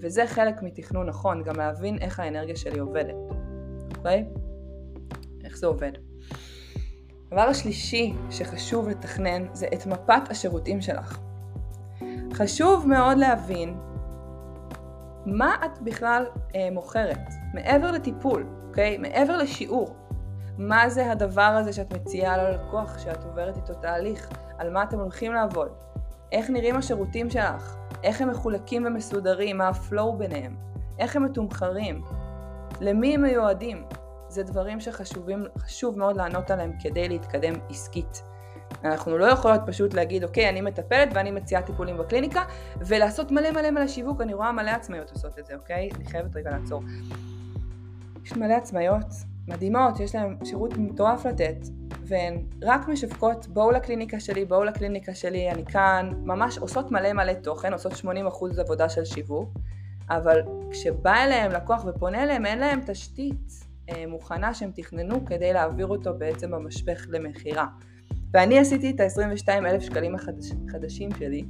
וזה 0.00 0.26
חלק 0.26 0.62
מתכנון 0.62 1.06
נכון, 1.06 1.42
גם 1.42 1.56
להבין 1.56 1.98
איך 1.98 2.20
האנרגיה 2.20 2.56
שלי 2.56 2.78
עובדת, 2.78 3.14
אוקיי? 3.96 4.24
איך 5.44 5.56
זה 5.56 5.66
עובד. 5.66 5.92
הדבר 7.26 7.42
השלישי 7.42 8.14
שחשוב 8.30 8.88
לתכנן 8.88 9.46
זה 9.52 9.66
את 9.74 9.86
מפת 9.86 10.30
השירותים 10.30 10.80
שלך. 10.80 11.18
חשוב 12.32 12.86
מאוד 12.88 13.18
להבין 13.18 13.74
מה 15.26 15.54
את 15.64 15.78
בכלל 15.78 16.26
אה, 16.54 16.68
מוכרת, 16.72 17.28
מעבר 17.54 17.90
לטיפול, 17.90 18.46
אוקיי? 18.68 18.98
מעבר 18.98 19.36
לשיעור. 19.36 19.96
מה 20.58 20.88
זה 20.88 21.12
הדבר 21.12 21.42
הזה 21.42 21.72
שאת 21.72 21.92
מציעה 21.94 22.36
ללקוח, 22.36 22.98
שאת 22.98 23.24
עוברת 23.24 23.56
איתו 23.56 23.74
תהליך, 23.74 24.28
על 24.58 24.72
מה 24.72 24.82
אתם 24.82 24.98
הולכים 25.00 25.32
לעבוד, 25.32 25.68
איך 26.32 26.50
נראים 26.50 26.76
השירותים 26.76 27.30
שלך, 27.30 27.76
איך 28.02 28.20
הם 28.20 28.30
מחולקים 28.30 28.86
ומסודרים, 28.86 29.58
מה 29.58 29.68
הפלואו 29.68 30.16
ביניהם, 30.16 30.56
איך 30.98 31.16
הם 31.16 31.24
מתומחרים, 31.24 32.02
למי 32.80 33.14
הם 33.14 33.22
מיועדים. 33.22 33.84
זה 34.28 34.42
דברים 34.42 34.80
שחשוב 34.80 35.98
מאוד 35.98 36.16
לענות 36.16 36.50
עליהם 36.50 36.72
כדי 36.80 37.08
להתקדם 37.08 37.54
עסקית. 37.70 38.22
אנחנו 38.84 39.18
לא 39.18 39.24
יכולות 39.24 39.60
פשוט 39.66 39.94
להגיד, 39.94 40.24
אוקיי, 40.24 40.48
אני 40.48 40.60
מטפלת 40.60 41.08
ואני 41.14 41.30
מציעה 41.30 41.62
טיפולים 41.62 41.98
בקליניקה, 41.98 42.42
ולעשות 42.76 43.30
מלא 43.30 43.50
מלא 43.50 43.70
מלא 43.70 43.88
שיווק, 43.88 44.20
אני 44.20 44.34
רואה 44.34 44.52
מלא 44.52 44.70
עצמאיות 44.70 45.10
עושות 45.10 45.38
את 45.38 45.46
זה, 45.46 45.54
אוקיי? 45.54 45.90
אני 45.96 46.04
חייבת 46.04 46.36
רגע 46.36 46.50
לעצור. 46.50 46.82
יש 48.24 48.32
מלא 48.32 48.54
עצמאיות 48.54 49.06
מדהימות, 49.48 50.00
יש 50.00 50.14
להן 50.14 50.36
שירות 50.44 50.76
מטורף 50.76 51.26
לתת, 51.26 51.56
והן 52.04 52.42
רק 52.62 52.88
משווקות, 52.88 53.46
בואו 53.46 53.70
לקליניקה 53.70 54.20
שלי, 54.20 54.44
בואו 54.44 54.64
לקליניקה 54.64 55.14
שלי, 55.14 55.50
אני 55.50 55.64
כאן, 55.64 56.10
ממש 56.24 56.58
עושות 56.58 56.90
מלא 56.90 57.12
מלא 57.12 57.32
תוכן, 57.32 57.72
עושות 57.72 57.92
80% 57.92 57.96
עבודה 58.60 58.88
של 58.88 59.04
שיווק, 59.04 59.58
אבל 60.10 60.42
כשבא 60.70 61.14
אליהם 61.14 61.52
לקוח 61.52 61.84
ופונה 61.86 62.22
אליהם, 62.22 62.46
אין 62.46 62.58
להם 62.58 62.80
תשתית 62.86 63.64
אה, 63.88 64.04
מוכנה 64.08 64.54
שהם 64.54 64.70
תכננו 64.74 65.26
כדי 65.26 65.52
להעביר 65.52 65.86
אותו 65.86 66.14
בעצם 66.18 66.50
במשפך 66.50 67.06
למכירה. 67.08 67.66
ואני 68.32 68.58
עשיתי 68.58 68.90
את 68.90 69.00
ה-22 69.00 69.48
אלף 69.48 69.82
שקלים 69.82 70.14
החדשים 70.14 71.10
שלי. 71.18 71.44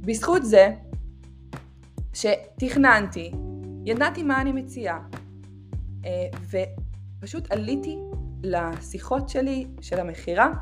בזכות 0.00 0.44
זה 0.44 0.74
שתכננתי, 2.14 3.32
ידעתי 3.84 4.22
מה 4.22 4.40
אני 4.40 4.52
מציעה, 4.52 4.98
אה, 6.04 6.26
ופשוט 7.20 7.52
עליתי 7.52 7.98
לשיחות 8.42 9.28
שלי 9.28 9.66
של 9.80 10.00
המכירה 10.00 10.52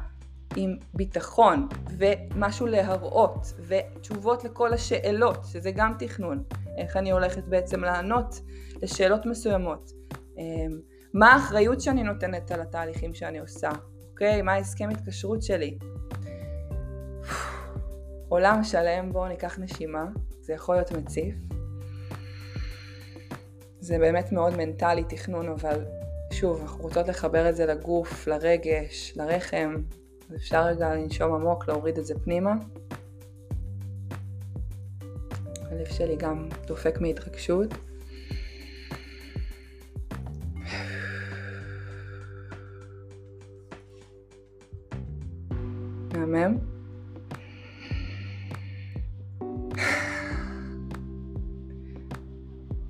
עם 0.56 0.76
ביטחון 0.94 1.68
ומשהו 1.98 2.66
להראות 2.66 3.52
ותשובות 3.66 4.44
לכל 4.44 4.72
השאלות, 4.72 5.44
שזה 5.44 5.70
גם 5.70 5.94
תכנון, 5.98 6.42
איך 6.76 6.96
אני 6.96 7.10
הולכת 7.10 7.44
בעצם 7.44 7.80
לענות 7.80 8.40
לשאלות 8.82 9.26
מסוימות, 9.26 9.90
אה, 10.38 10.42
מה 11.14 11.32
האחריות 11.32 11.80
שאני 11.80 12.02
נותנת 12.02 12.50
על 12.50 12.60
התהליכים 12.60 13.14
שאני 13.14 13.38
עושה, 13.38 13.70
אוקיי? 14.12 14.42
מה 14.42 14.52
ההסכם 14.52 14.88
התקשרות 14.90 15.42
שלי? 15.42 15.78
עולם 18.28 18.64
שלם, 18.64 19.12
בואו 19.12 19.28
ניקח 19.28 19.58
נשימה, 19.58 20.04
זה 20.40 20.52
יכול 20.52 20.74
להיות 20.74 20.92
מציף. 20.92 21.34
זה 23.80 23.98
באמת 23.98 24.32
מאוד 24.32 24.56
מנטלי 24.56 25.04
תכנון, 25.04 25.48
אבל 25.48 25.84
שוב, 26.32 26.60
אנחנו 26.60 26.82
רוצות 26.82 27.08
לחבר 27.08 27.48
את 27.48 27.56
זה 27.56 27.66
לגוף, 27.66 28.26
לרגש, 28.26 29.12
לרחם, 29.16 29.74
אז 30.30 30.36
אפשר 30.36 30.66
רגע 30.66 30.94
לנשום 30.94 31.34
עמוק, 31.34 31.68
להוריד 31.68 31.98
את 31.98 32.06
זה 32.06 32.14
פנימה. 32.24 32.54
הלב 35.70 35.86
שלי 35.86 36.16
גם 36.16 36.48
דופק 36.66 37.00
מהתרגשות. 37.00 37.74
מהמם. 46.32 46.58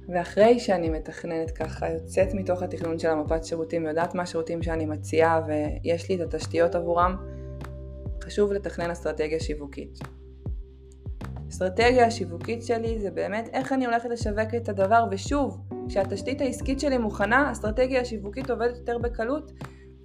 ואחרי 0.09 0.61
שאני 0.61 0.91
מתכננת 0.91 1.51
ככה, 1.51 1.91
יוצאת 1.91 2.35
מתוך 2.35 2.63
התכנון 2.63 2.99
של 2.99 3.09
המפת 3.09 3.45
שירותים, 3.45 3.87
יודעת 3.87 4.15
מה 4.15 4.23
השירותים 4.23 4.63
שאני 4.63 4.87
מציעה 4.87 5.41
ויש 5.47 6.09
לי 6.11 6.15
את 6.15 6.35
התשתיות 6.35 6.75
עבורם, 6.75 7.17
חשוב 8.25 8.53
לתכנן 8.53 8.91
אסטרטגיה 8.91 9.41
שיווקית. 9.41 9.99
האסטרטגיה 11.47 12.07
השיווקית 12.07 12.63
שלי 12.63 12.99
זה 13.01 13.11
באמת 13.11 13.49
איך 13.53 13.73
אני 13.73 13.87
הולכת 13.87 14.09
לשווק 14.11 14.55
את 14.57 14.69
הדבר, 14.69 15.05
ושוב, 15.11 15.61
כשהתשתית 15.89 16.41
העסקית 16.41 16.81
שלי 16.81 16.99
מוכנה, 16.99 17.49
האסטרטגיה 17.49 18.01
השיווקית 18.01 18.51
עובדת 18.51 18.77
יותר 18.77 18.99
בקלות, 18.99 19.53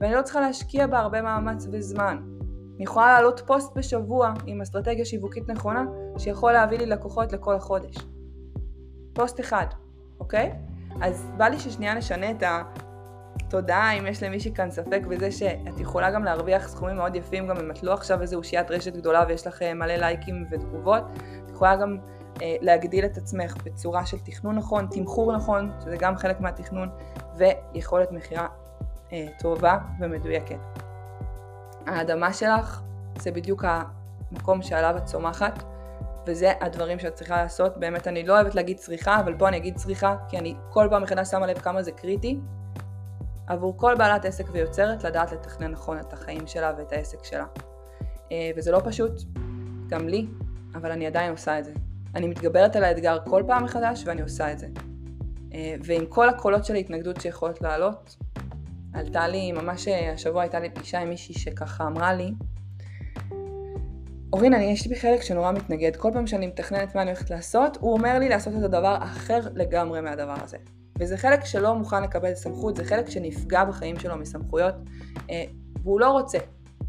ואני 0.02 0.14
לא 0.14 0.22
צריכה 0.22 0.42
להשקיע 0.42 0.88
בה 0.88 1.00
הרבה 1.00 1.22
מאמץ 1.22 1.68
וזמן. 1.72 2.37
אני 2.78 2.84
יכולה 2.84 3.08
להעלות 3.08 3.42
פוסט 3.46 3.78
בשבוע 3.78 4.34
עם 4.46 4.62
אסטרטגיה 4.62 5.06
שיווקית 5.06 5.50
נכונה, 5.50 5.86
שיכול 6.18 6.52
להביא 6.52 6.78
לי 6.78 6.86
לקוחות 6.86 7.34
לכל 7.34 7.56
החודש. 7.56 7.96
פוסט 9.14 9.40
אחד, 9.40 9.66
אוקיי? 10.20 10.54
אז 11.02 11.32
בא 11.38 11.48
לי 11.48 11.60
ששנייה 11.60 11.94
נשנה 11.94 12.32
את 12.32 12.44
התודעה, 13.40 13.92
אם 13.92 14.06
יש 14.06 14.24
למישהי 14.24 14.54
כאן 14.54 14.72
ספק 14.72 15.02
בזה 15.10 15.32
שאת 15.32 15.80
יכולה 15.80 16.12
גם 16.12 16.24
להרוויח 16.24 16.68
סכומים 16.68 16.96
מאוד 16.96 17.16
יפים, 17.16 17.48
גם 17.48 17.58
אם 17.58 17.72
את 17.72 17.84
לא 17.84 17.94
עכשיו 17.94 18.22
איזו 18.22 18.38
אושיית 18.38 18.72
רשת 18.72 18.94
גדולה 18.94 19.26
ויש 19.28 19.48
לך 19.48 19.62
אה, 19.62 19.74
מלא 19.74 19.96
לייקים 19.96 20.46
ותגובות, 20.52 21.04
את 21.46 21.52
יכולה 21.52 21.76
גם 21.76 21.98
אה, 22.42 22.56
להגדיל 22.62 23.06
את 23.06 23.18
עצמך 23.18 23.58
בצורה 23.64 24.06
של 24.06 24.20
תכנון 24.20 24.56
נכון, 24.56 24.88
תמחור 24.92 25.36
נכון, 25.36 25.72
שזה 25.84 25.98
גם 25.98 26.18
חלק 26.18 26.40
מהתכנון, 26.40 26.90
ויכולת 27.38 28.12
מכירה 28.12 28.48
אה, 29.14 29.28
טובה 29.40 29.78
ומדויקת. 30.00 30.87
האדמה 31.88 32.34
שלך 32.34 32.82
זה 33.20 33.32
בדיוק 33.32 33.66
המקום 33.68 34.62
שעליו 34.62 34.98
את 34.98 35.06
צומחת. 35.06 35.64
וזה 36.28 36.52
הדברים 36.62 37.00
שאת 37.00 37.14
צריכה 37.14 37.38
לעשות. 37.38 37.78
באמת, 37.78 38.08
אני 38.08 38.24
לא 38.24 38.34
אוהבת 38.34 38.56
להגיד 38.56 38.78
צריכה, 38.78 39.20
אבל 39.20 39.34
פה 39.38 39.48
אני 39.48 39.58
אגיד 39.58 39.76
צריכה, 39.76 40.16
כי 40.30 40.38
אני 40.38 40.56
כל 40.70 40.88
פעם 40.90 41.04
מחדש 41.04 41.32
שמה 41.32 41.48
לב 41.48 41.58
כמה 41.60 41.84
זה 41.84 41.92
קריטי. 41.92 42.40
עבור 43.48 43.78
כל 43.78 43.96
בעלת 43.98 44.26
עסק 44.26 44.46
ויוצרת 44.52 45.04
לדעת 45.04 45.32
לתכנן 45.32 45.72
נכון 45.72 46.00
את 46.00 46.14
החיים 46.14 46.48
שלה 46.48 46.74
ואת 46.78 46.92
העסק 46.92 47.24
שלה. 47.24 47.46
אה, 48.32 48.52
וזה 48.58 48.72
לא 48.72 48.82
פשוט, 48.86 49.12
גם 49.88 50.08
לי, 50.08 50.28
אבל 50.76 50.92
אני 50.92 51.08
עדיין 51.08 51.32
עושה 51.32 51.60
את 51.60 51.66
זה. 51.66 51.72
אני 52.16 52.28
מתגברת 52.28 52.76
על 52.76 52.84
האתגר 52.84 53.18
כל 53.26 53.44
פעם 53.48 53.64
מחדש 53.64 54.04
ואני 54.06 54.22
עושה 54.22 54.52
את 54.52 54.60
זה. 54.60 54.68
אה, 55.54 55.76
ועם 55.84 56.06
כל 56.06 56.30
הקולות 56.30 56.66
של 56.66 56.74
ההתנגדות 56.74 57.22
שיכולות 57.22 57.62
לעלות, 57.62 58.18
עלתה 58.98 59.28
לי, 59.28 59.52
ממש 59.52 59.88
אה, 59.88 60.14
השבוע 60.14 60.42
הייתה 60.42 60.60
לי 60.60 60.70
פגישה 60.70 61.00
עם 61.00 61.10
מישהי 61.10 61.34
שככה 61.36 61.88
אמרה 61.88 62.14
לי, 62.14 62.32
אורין, 64.34 64.54
אני 64.54 64.64
יש 64.64 64.88
לי 64.88 64.96
חלק 64.96 65.22
שנורא 65.22 65.52
מתנגד. 65.52 65.96
כל 65.96 66.10
פעם 66.14 66.28
שאני 66.28 66.48
מתכננת 66.48 66.96
מה 66.96 67.02
אני 67.02 67.12
הולכת 67.12 67.30
לעשות, 67.30 67.78
הוא 67.82 67.94
אומר 67.94 68.20
לי 68.20 68.30
לעשות 68.30 68.54
את 68.60 68.64
הדבר 68.64 68.98
אחר 69.00 69.40
לגמרי 69.56 70.02
מהדבר 70.02 70.36
הזה. 70.44 70.58
וזה 71.00 71.18
חלק 71.18 71.46
שלא 71.46 71.76
מוכן 71.76 72.04
לקבל 72.04 72.36
סמכות, 72.36 72.76
זה 72.76 72.86
חלק 72.86 73.10
שנפגע 73.10 73.66
בחיים 73.66 74.00
שלו 74.00 74.18
מסמכויות, 74.18 74.76
אה, 75.30 75.44
והוא 75.84 76.00
לא 76.00 76.12
רוצה 76.12 76.38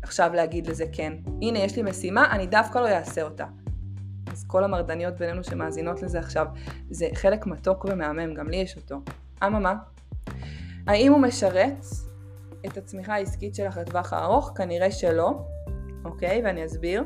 עכשיו 0.02 0.30
להגיד 0.34 0.66
לזה 0.66 0.84
כן. 0.92 1.12
הנה, 1.42 1.58
יש 1.58 1.76
לי 1.76 1.82
משימה, 1.82 2.32
אני 2.32 2.46
דווקא 2.46 2.78
לא 2.78 2.88
אעשה 2.88 3.22
אותה. 3.22 3.46
אז 4.32 4.44
כל 4.46 4.64
המרדניות 4.64 5.14
בינינו 5.18 5.44
שמאזינות 5.44 6.02
לזה 6.02 6.18
עכשיו, 6.18 6.46
זה 6.90 7.08
חלק 7.14 7.46
מתוק 7.46 7.84
ומהמם, 7.84 8.34
גם 8.34 8.48
לי 8.48 8.56
יש 8.56 8.76
אותו. 8.76 9.00
אממה, 9.46 9.74
האם 10.88 11.12
הוא 11.12 11.20
משרת 11.20 11.84
את 12.66 12.76
הצמיחה 12.76 13.14
העסקית 13.14 13.54
שלך 13.54 13.76
לטווח 13.76 14.12
הארוך? 14.12 14.52
כנראה 14.56 14.90
שלא, 14.90 15.32
אוקיי? 16.04 16.42
ואני 16.44 16.64
אסביר. 16.64 17.04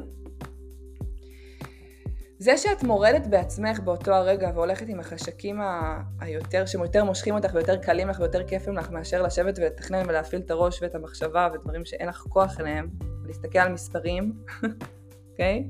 זה 2.38 2.56
שאת 2.56 2.82
מורדת 2.82 3.26
בעצמך 3.26 3.80
באותו 3.80 4.12
הרגע 4.12 4.50
והולכת 4.54 4.88
עם 4.88 5.00
החשקים 5.00 5.60
ה- 5.60 6.00
היותר, 6.20 6.66
שהם 6.66 6.82
יותר 6.82 7.04
מושכים 7.04 7.34
אותך 7.34 7.50
ויותר 7.54 7.76
קלים 7.76 8.08
לך 8.08 8.20
ויותר 8.20 8.46
כיפים 8.46 8.76
לך 8.76 8.90
מאשר 8.90 9.22
לשבת 9.22 9.58
ולתכנן 9.58 10.08
ולהפעיל 10.08 10.42
את 10.42 10.50
הראש 10.50 10.82
ואת 10.82 10.94
המחשבה 10.94 11.48
ודברים 11.54 11.84
שאין 11.84 12.08
לך 12.08 12.24
כוח 12.28 12.60
אליהם, 12.60 12.88
ולהסתכל 13.24 13.58
על 13.58 13.72
מספרים, 13.72 14.32
אוקיי? 15.30 15.68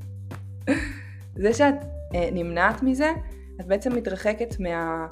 זה 1.36 1.54
שאת 1.54 1.74
אה, 2.14 2.28
נמנעת 2.32 2.82
מזה, 2.82 3.12
את 3.60 3.66
בעצם 3.66 3.96
מתרחקת 3.96 4.60
מה... 4.60 5.06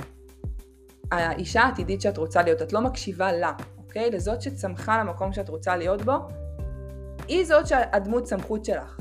האישה 1.11 1.62
העתידית 1.62 2.00
שאת 2.00 2.19
רוצה 2.19 2.43
להיות, 2.43 2.62
את 2.62 2.73
לא 2.73 2.81
מקשיבה 2.81 3.33
לה, 3.33 3.52
אוקיי? 3.79 4.11
לזאת 4.11 4.43
שצמחה 4.43 5.00
למקום 5.00 5.33
שאת 5.33 5.49
רוצה 5.49 5.76
להיות 5.76 6.02
בו, 6.02 6.12
היא 7.29 7.45
זאת 7.45 7.67
שהדמות 7.67 8.26
סמכות 8.26 8.64
שלך. 8.64 9.00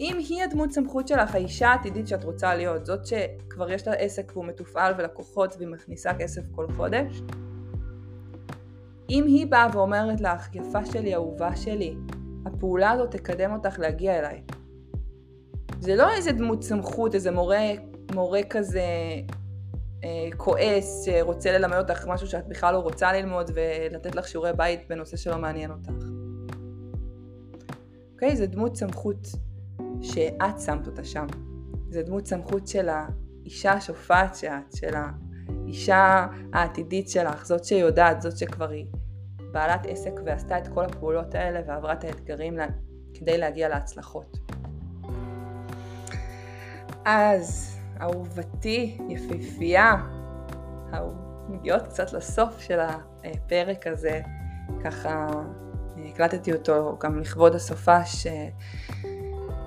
אם 0.00 0.16
היא 0.18 0.42
הדמות 0.42 0.72
סמכות 0.72 1.08
שלך, 1.08 1.34
האישה 1.34 1.68
העתידית 1.68 2.08
שאת 2.08 2.24
רוצה 2.24 2.54
להיות, 2.54 2.86
זאת 2.86 3.06
שכבר 3.06 3.70
יש 3.70 3.88
לה 3.88 3.94
עסק 3.94 4.32
והוא 4.32 4.44
מתופעל 4.44 4.94
ולקוחות 4.98 5.56
והיא 5.56 5.68
מכניסה 5.68 6.14
כסף 6.14 6.42
כל 6.54 6.66
חודש, 6.76 7.22
אם 9.10 9.24
היא 9.26 9.46
באה 9.46 9.66
ואומרת 9.72 10.20
לך, 10.20 10.54
יפה 10.54 10.86
שלי, 10.86 11.14
אהובה 11.14 11.56
שלי, 11.56 11.96
הפעולה 12.46 12.90
הזאת 12.90 13.10
תקדם 13.10 13.52
אותך 13.52 13.78
להגיע 13.78 14.18
אליי. 14.18 14.42
זה 15.80 15.96
לא 15.96 16.10
איזה 16.10 16.32
דמות 16.32 16.62
סמכות, 16.62 17.14
איזה 17.14 17.30
מורה, 17.30 17.66
מורה 18.14 18.40
כזה 18.50 18.82
כועס 20.36 21.04
שרוצה 21.04 21.52
ללמד 21.58 21.76
אותך 21.76 22.06
משהו 22.06 22.26
שאת 22.26 22.48
בכלל 22.48 22.74
לא 22.74 22.78
רוצה 22.78 23.12
ללמוד 23.12 23.50
ולתת 23.54 24.14
לך 24.14 24.28
שיעורי 24.28 24.52
בית 24.52 24.80
בנושא 24.88 25.16
שלא 25.16 25.38
מעניין 25.38 25.70
אותך. 25.70 26.04
אוקיי? 28.12 28.36
זה 28.36 28.46
דמות 28.46 28.76
סמכות 28.76 29.28
שאת 30.02 30.60
שמת 30.66 30.86
אותה 30.86 31.04
שם. 31.04 31.26
זה 31.88 32.02
דמות 32.02 32.26
סמכות 32.26 32.68
של 32.68 32.88
האישה 32.88 33.72
השופעת 33.72 34.34
שאת, 34.34 34.76
של 34.76 34.94
האישה 34.94 36.26
העתידית 36.52 37.08
שלך, 37.08 37.46
זאת 37.46 37.64
שיודעת, 37.64 38.22
זאת 38.22 38.36
שכבר 38.36 38.68
היא 38.70 38.86
בעלת 39.52 39.86
עסק 39.86 40.12
ועשתה 40.24 40.58
את 40.58 40.68
כל 40.68 40.84
הפעולות 40.84 41.34
האלה 41.34 41.60
ועברה 41.66 41.92
את 41.92 42.04
האתגרים 42.04 42.58
כדי 43.14 43.38
להגיע 43.38 43.68
להצלחות. 43.68 44.38
אז, 47.04 47.79
אהובתי, 48.00 48.98
יפיפייה, 49.08 49.96
מגיעות 51.48 51.82
קצת 51.86 52.12
לסוף 52.12 52.60
של 52.60 52.78
הפרק 53.24 53.86
הזה, 53.86 54.20
ככה 54.84 55.26
הקלטתי 56.06 56.52
אותו 56.52 56.96
גם 57.00 57.18
לכבוד 57.18 57.54
הסופש, 57.54 58.26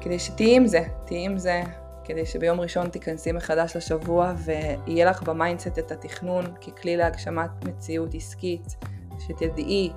כדי 0.01 0.19
שתהיי 0.19 0.55
עם 0.55 0.67
זה, 0.67 0.83
תהיי 1.05 1.25
עם 1.25 1.37
זה, 1.37 1.61
כדי 2.03 2.25
שביום 2.25 2.59
ראשון 2.59 2.89
תיכנסי 2.89 3.31
מחדש 3.31 3.75
לשבוע 3.75 4.33
ויהיה 4.37 5.05
לך 5.05 5.23
ב 5.24 5.30
mindset 5.30 5.79
את 5.79 5.91
התכנון 5.91 6.45
ככלי 6.55 6.97
להגשמת 6.97 7.65
מציאות 7.65 8.13
עסקית, 8.13 8.75
שתדעי 9.19 9.91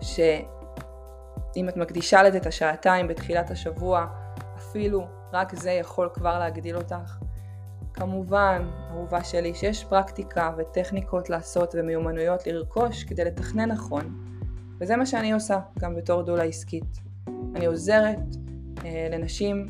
שאם 0.00 1.68
את 1.68 1.76
מקדישה 1.76 2.22
לזה 2.22 2.38
את 2.38 2.46
השעתיים 2.46 3.08
בתחילת 3.08 3.50
השבוע, 3.50 4.06
אפילו 4.56 5.06
רק 5.32 5.54
זה 5.54 5.70
יכול 5.70 6.08
כבר 6.14 6.38
להגדיל 6.38 6.76
אותך. 6.76 7.18
כמובן, 7.98 8.70
אהובה 8.90 9.24
שלי, 9.24 9.54
שיש 9.54 9.84
פרקטיקה 9.84 10.50
וטכניקות 10.58 11.30
לעשות 11.30 11.74
ומיומנויות 11.78 12.46
לרכוש 12.46 13.04
כדי 13.04 13.24
לתכנן 13.24 13.70
נכון. 13.70 14.24
וזה 14.80 14.96
מה 14.96 15.06
שאני 15.06 15.32
עושה 15.32 15.60
גם 15.78 15.94
בתור 15.94 16.22
דולה 16.22 16.42
עסקית. 16.42 16.98
אני 17.54 17.66
עוזרת 17.66 18.18
אה, 18.84 19.08
לנשים 19.10 19.66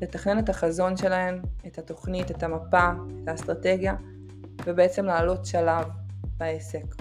לתכנן 0.00 0.38
את 0.38 0.48
החזון 0.48 0.96
שלהן, 0.96 1.40
את 1.66 1.78
התוכנית, 1.78 2.30
את 2.30 2.42
המפה, 2.42 2.90
את 3.22 3.28
האסטרטגיה, 3.28 3.94
ובעצם 4.66 5.04
לעלות 5.04 5.46
שלב 5.46 5.86
בעסק. 6.38 6.94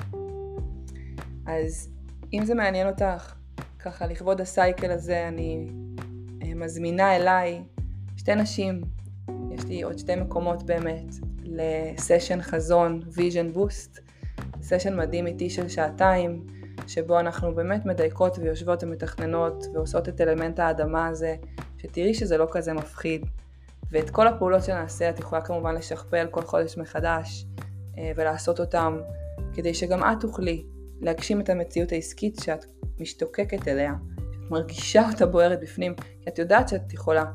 אז 1.45 1.89
אם 2.33 2.45
זה 2.45 2.55
מעניין 2.55 2.88
אותך, 2.88 3.33
ככה 3.79 4.07
לכבוד 4.07 4.41
ה 4.41 4.50
cycle 4.50 4.91
הזה, 4.91 5.27
אני 5.27 5.67
אה, 6.43 6.53
מזמינה 6.55 7.15
אליי 7.15 7.63
שתי 8.17 8.36
נשים, 8.36 8.81
יש 9.60 9.66
לי 9.66 9.82
עוד 9.82 9.98
שתי 9.98 10.16
מקומות 10.16 10.63
באמת, 10.63 11.16
לסשן 11.44 12.42
חזון 12.42 13.00
vision 13.12 13.51
boost, 13.51 14.00
סשן 14.62 15.00
מדהים 15.00 15.28
איתי 15.28 15.50
של 15.50 15.68
שעתיים. 15.68 16.46
שבו 16.88 17.20
אנחנו 17.20 17.56
באמת 17.56 17.86
מדייקות 17.86 18.38
ויושבות 18.38 18.84
ומתכננות 18.84 19.66
ועושות 19.74 20.10
את 20.10 20.22
אלמנט 20.22 20.60
האדמה 20.60 21.08
הזה, 21.08 21.36
שתראי 21.78 22.13
שזה 22.13 22.38
לא 22.38 22.48
כזה 22.51 22.74
מפחיד, 22.74 23.25
ואת 23.92 24.10
כל 24.10 24.28
הפעולות 24.28 24.63
שנעשה 24.63 25.10
את 25.10 25.20
יכולה 25.20 25.42
כמובן 25.42 25.75
לשכפל 25.75 26.28
כל 26.32 26.42
חודש 26.42 26.78
מחדש 26.78 27.46
אה, 27.98 28.12
ולעשות 28.16 28.60
אותם 28.60 29.00
כדי 29.54 29.74
שגם 29.74 30.04
את 30.04 30.18
תוכלי 30.20 30.63
להגשים 31.01 31.42
את 31.42 31.50
המציאות 31.50 31.92
העסקית 31.92 32.39
שאת 32.44 32.66
משתוקקת 33.00 33.68
אליה, 33.68 33.94
שאת 34.16 34.51
מרגישה 34.51 35.10
אותה 35.12 35.25
בוערת 35.25 35.60
בפנים, 35.62 35.96
כי 35.96 36.30
את 36.30 36.39
יודעת 36.39 36.70
שאת 36.70 36.94
יכולה, 36.94 37.25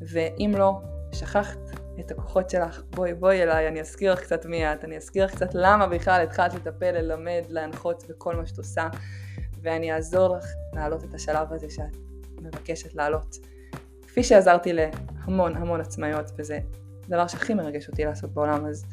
ואם 0.00 0.54
לא, 0.58 0.80
שכחת 1.14 1.58
את 2.00 2.10
הכוחות 2.10 2.50
שלך, 2.50 2.82
בואי 2.90 3.14
בואי 3.14 3.42
אליי, 3.42 3.68
אני 3.68 3.80
אזכיר 3.80 4.12
לך 4.12 4.20
קצת 4.20 4.46
מי 4.46 4.72
את, 4.72 4.84
אני 4.84 4.96
אזכיר 4.96 5.24
לך 5.24 5.34
קצת 5.34 5.54
למה 5.54 5.86
בכלל 5.86 6.22
התחלת 6.22 6.54
לטפל, 6.54 6.90
ללמד, 6.92 7.42
להנחות 7.48 8.04
בכל 8.08 8.36
מה 8.36 8.46
שאת 8.46 8.58
עושה, 8.58 8.88
ואני 9.62 9.92
אעזור 9.92 10.36
לך 10.36 10.46
להעלות 10.72 11.04
את 11.04 11.14
השלב 11.14 11.52
הזה 11.52 11.70
שאת 11.70 11.96
מבקשת 12.40 12.94
לעלות. 12.94 13.36
כפי 14.02 14.22
שעזרתי 14.22 14.72
להמון 14.72 15.56
המון 15.56 15.80
עצמאיות, 15.80 16.30
וזה 16.38 16.58
הדבר 17.06 17.26
שהכי 17.26 17.54
מרגש 17.54 17.88
אותי 17.88 18.04
לעשות 18.04 18.30
בעולם, 18.34 18.66
אז 18.66 18.84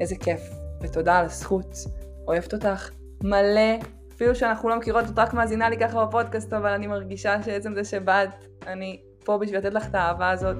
איזה 0.00 0.16
כיף, 0.16 0.40
ותודה 0.82 1.18
על 1.18 1.24
הזכות, 1.24 1.76
אוהבת 2.28 2.54
אותך 2.54 2.90
מלא, 3.22 3.78
אפילו 4.14 4.34
שאנחנו 4.34 4.68
לא 4.68 4.78
מכירות, 4.78 5.04
את 5.04 5.18
רק 5.18 5.34
מאזינה 5.34 5.70
לי 5.70 5.78
ככה 5.78 6.06
בפודקאסט, 6.06 6.52
אבל 6.52 6.70
אני 6.70 6.86
מרגישה 6.86 7.42
שעצם 7.42 7.74
זה 7.74 7.84
שבאת, 7.84 8.30
אני 8.66 9.02
פה 9.24 9.38
בשביל 9.38 9.58
לתת 9.58 9.74
לך 9.74 9.86
את 9.88 9.94
האהבה 9.94 10.30
הזאת, 10.30 10.56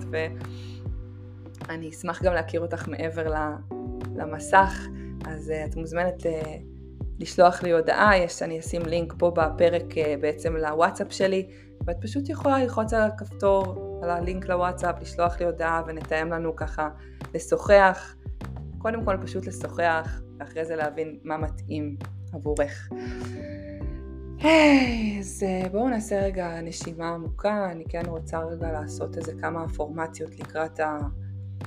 ואני 1.72 1.90
אשמח 1.90 2.22
גם 2.22 2.34
להכיר 2.34 2.60
אותך 2.60 2.88
מעבר 2.88 3.34
למסך, 4.16 4.86
אז 5.26 5.50
uh, 5.50 5.70
את 5.70 5.76
מוזמנת 5.76 6.22
uh, 6.22 6.26
לשלוח 7.18 7.62
לי 7.62 7.72
הודעה, 7.72 8.16
יש, 8.16 8.42
אני 8.42 8.58
אשים 8.58 8.82
לינק 8.82 9.14
פה 9.18 9.30
בפרק 9.30 9.84
uh, 9.90 10.20
בעצם 10.20 10.56
לוואטסאפ 10.56 11.12
שלי, 11.12 11.48
ואת 11.86 11.96
פשוט 12.00 12.28
יכולה 12.28 12.58
ללחוץ 12.58 12.92
על 12.92 13.02
הכפתור, 13.02 14.00
על 14.02 14.10
הלינק 14.10 14.48
לוואטסאפ, 14.48 15.00
לשלוח 15.00 15.40
לי 15.40 15.46
הודעה 15.46 15.82
ונתאם 15.86 16.32
לנו 16.32 16.56
ככה 16.56 16.88
לשוחח. 17.34 18.16
קודם 18.78 19.04
כל 19.04 19.16
פשוט 19.22 19.46
לשוחח, 19.46 20.20
ואחרי 20.38 20.64
זה 20.64 20.76
להבין 20.76 21.18
מה 21.24 21.36
מתאים 21.36 21.96
עבורך. 22.32 22.88
היי, 24.38 25.18
אז 25.18 25.44
אה, 25.46 25.68
בואו 25.68 25.88
נעשה 25.88 26.20
רגע 26.20 26.60
נשימה 26.60 27.08
עמוקה, 27.08 27.70
אני 27.70 27.84
כן 27.88 28.02
רוצה 28.06 28.38
רגע 28.38 28.72
לעשות 28.72 29.16
איזה 29.18 29.32
כמה 29.40 29.68
פורמציות 29.68 30.40
לקראת 30.40 30.80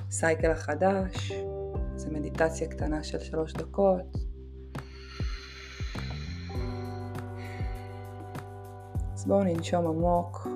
הסייקל 0.08 0.50
החדש, 0.50 1.32
זו 1.96 2.10
מדיטציה 2.10 2.68
קטנה 2.68 3.04
של 3.04 3.18
שלוש 3.20 3.52
דקות. 3.52 4.16
אז 9.14 9.26
בואו 9.26 9.44
ננשום 9.44 9.86
עמוק. 9.86 10.48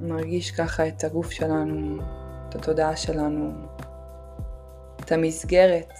נרגיש 0.00 0.50
ככה 0.50 0.88
את 0.88 1.04
הגוף 1.04 1.30
שלנו, 1.30 2.02
את 2.48 2.54
התודעה 2.54 2.96
שלנו, 2.96 3.52
את 5.00 5.12
המסגרת 5.12 5.92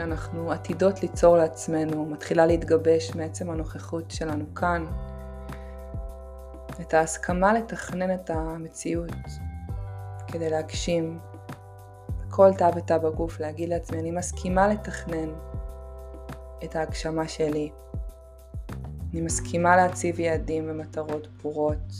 שאנחנו 0.00 0.52
עתידות 0.52 1.02
ליצור 1.02 1.36
לעצמנו, 1.36 2.06
מתחילה 2.06 2.46
להתגבש 2.46 3.14
מעצם 3.14 3.50
הנוכחות 3.50 4.10
שלנו 4.10 4.54
כאן, 4.54 4.86
את 6.80 6.94
ההסכמה 6.94 7.52
לתכנן 7.52 8.14
את 8.14 8.30
המציאות 8.30 9.12
כדי 10.28 10.50
להגשים 10.50 11.18
בכל 12.26 12.50
תא 12.58 12.70
ותא 12.76 12.98
בגוף, 12.98 13.40
להגיד 13.40 13.68
לעצמי, 13.68 14.00
אני 14.00 14.10
מסכימה 14.10 14.68
לתכנן 14.68 15.32
את 16.64 16.76
ההגשמה 16.76 17.28
שלי. 17.28 17.70
אני 19.12 19.20
מסכימה 19.20 19.76
להציב 19.76 20.20
יעדים 20.20 20.66
ומטרות 20.68 21.26
ברורות. 21.42 21.92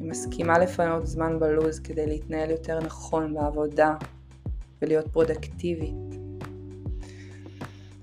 אני 0.00 0.08
מסכימה 0.08 0.58
לפנות 0.58 1.06
זמן 1.06 1.38
בלוז 1.38 1.80
כדי 1.80 2.06
להתנהל 2.06 2.50
יותר 2.50 2.78
נכון 2.80 3.34
בעבודה 3.34 3.94
ולהיות 4.82 5.08
פרודקטיבית. 5.08 6.11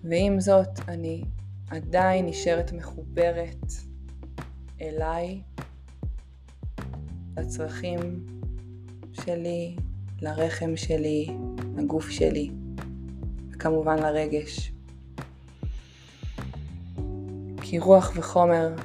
ועם 0.04 0.40
זאת, 0.40 0.80
אני 0.88 1.24
עדיין 1.70 2.26
נשארת 2.26 2.72
מחוברת 2.74 3.66
אליי, 4.82 5.42
לצרכים 7.38 8.26
שלי, 9.14 9.76
לרחם 10.22 10.78
שלי, 10.78 11.28
לגוף 11.78 12.10
שלי, 12.10 12.52
וכמובן 13.52 14.00
לרגש. 14.00 14.72
כי 17.62 17.80
רוח 17.80 18.12
וחומר 18.16 18.76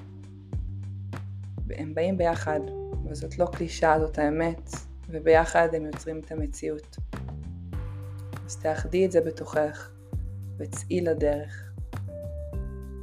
הם 1.70 1.94
באים 1.94 2.18
ביחד 2.18 2.60
וזאת 3.06 3.38
לא 3.38 3.46
קלישה, 3.46 3.96
זאת 4.00 4.18
האמת, 4.18 4.70
וביחד 5.08 5.68
הם 5.72 5.86
יוצרים 5.86 6.20
את 6.20 6.32
המציאות. 6.32 6.96
אז 8.46 8.56
תאחדי 8.56 9.06
את 9.06 9.12
זה 9.12 9.20
בתוכך, 9.20 9.93
וצאי 10.58 11.00
לדרך. 11.00 11.72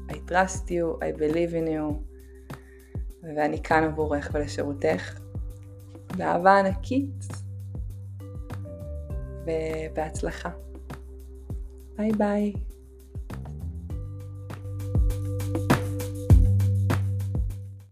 I 0.09 0.13
trust 0.13 0.69
you, 0.69 0.99
I 0.99 1.19
believe 1.19 1.53
in 1.53 1.67
you, 1.67 1.93
ואני 3.23 3.63
כאן 3.63 3.83
עבורך 3.83 4.29
ולשירותך, 4.33 5.19
באהבה 6.17 6.59
ענקית, 6.59 7.27
ובהצלחה. 9.45 10.49
ביי 11.97 12.11
ביי. 12.11 12.53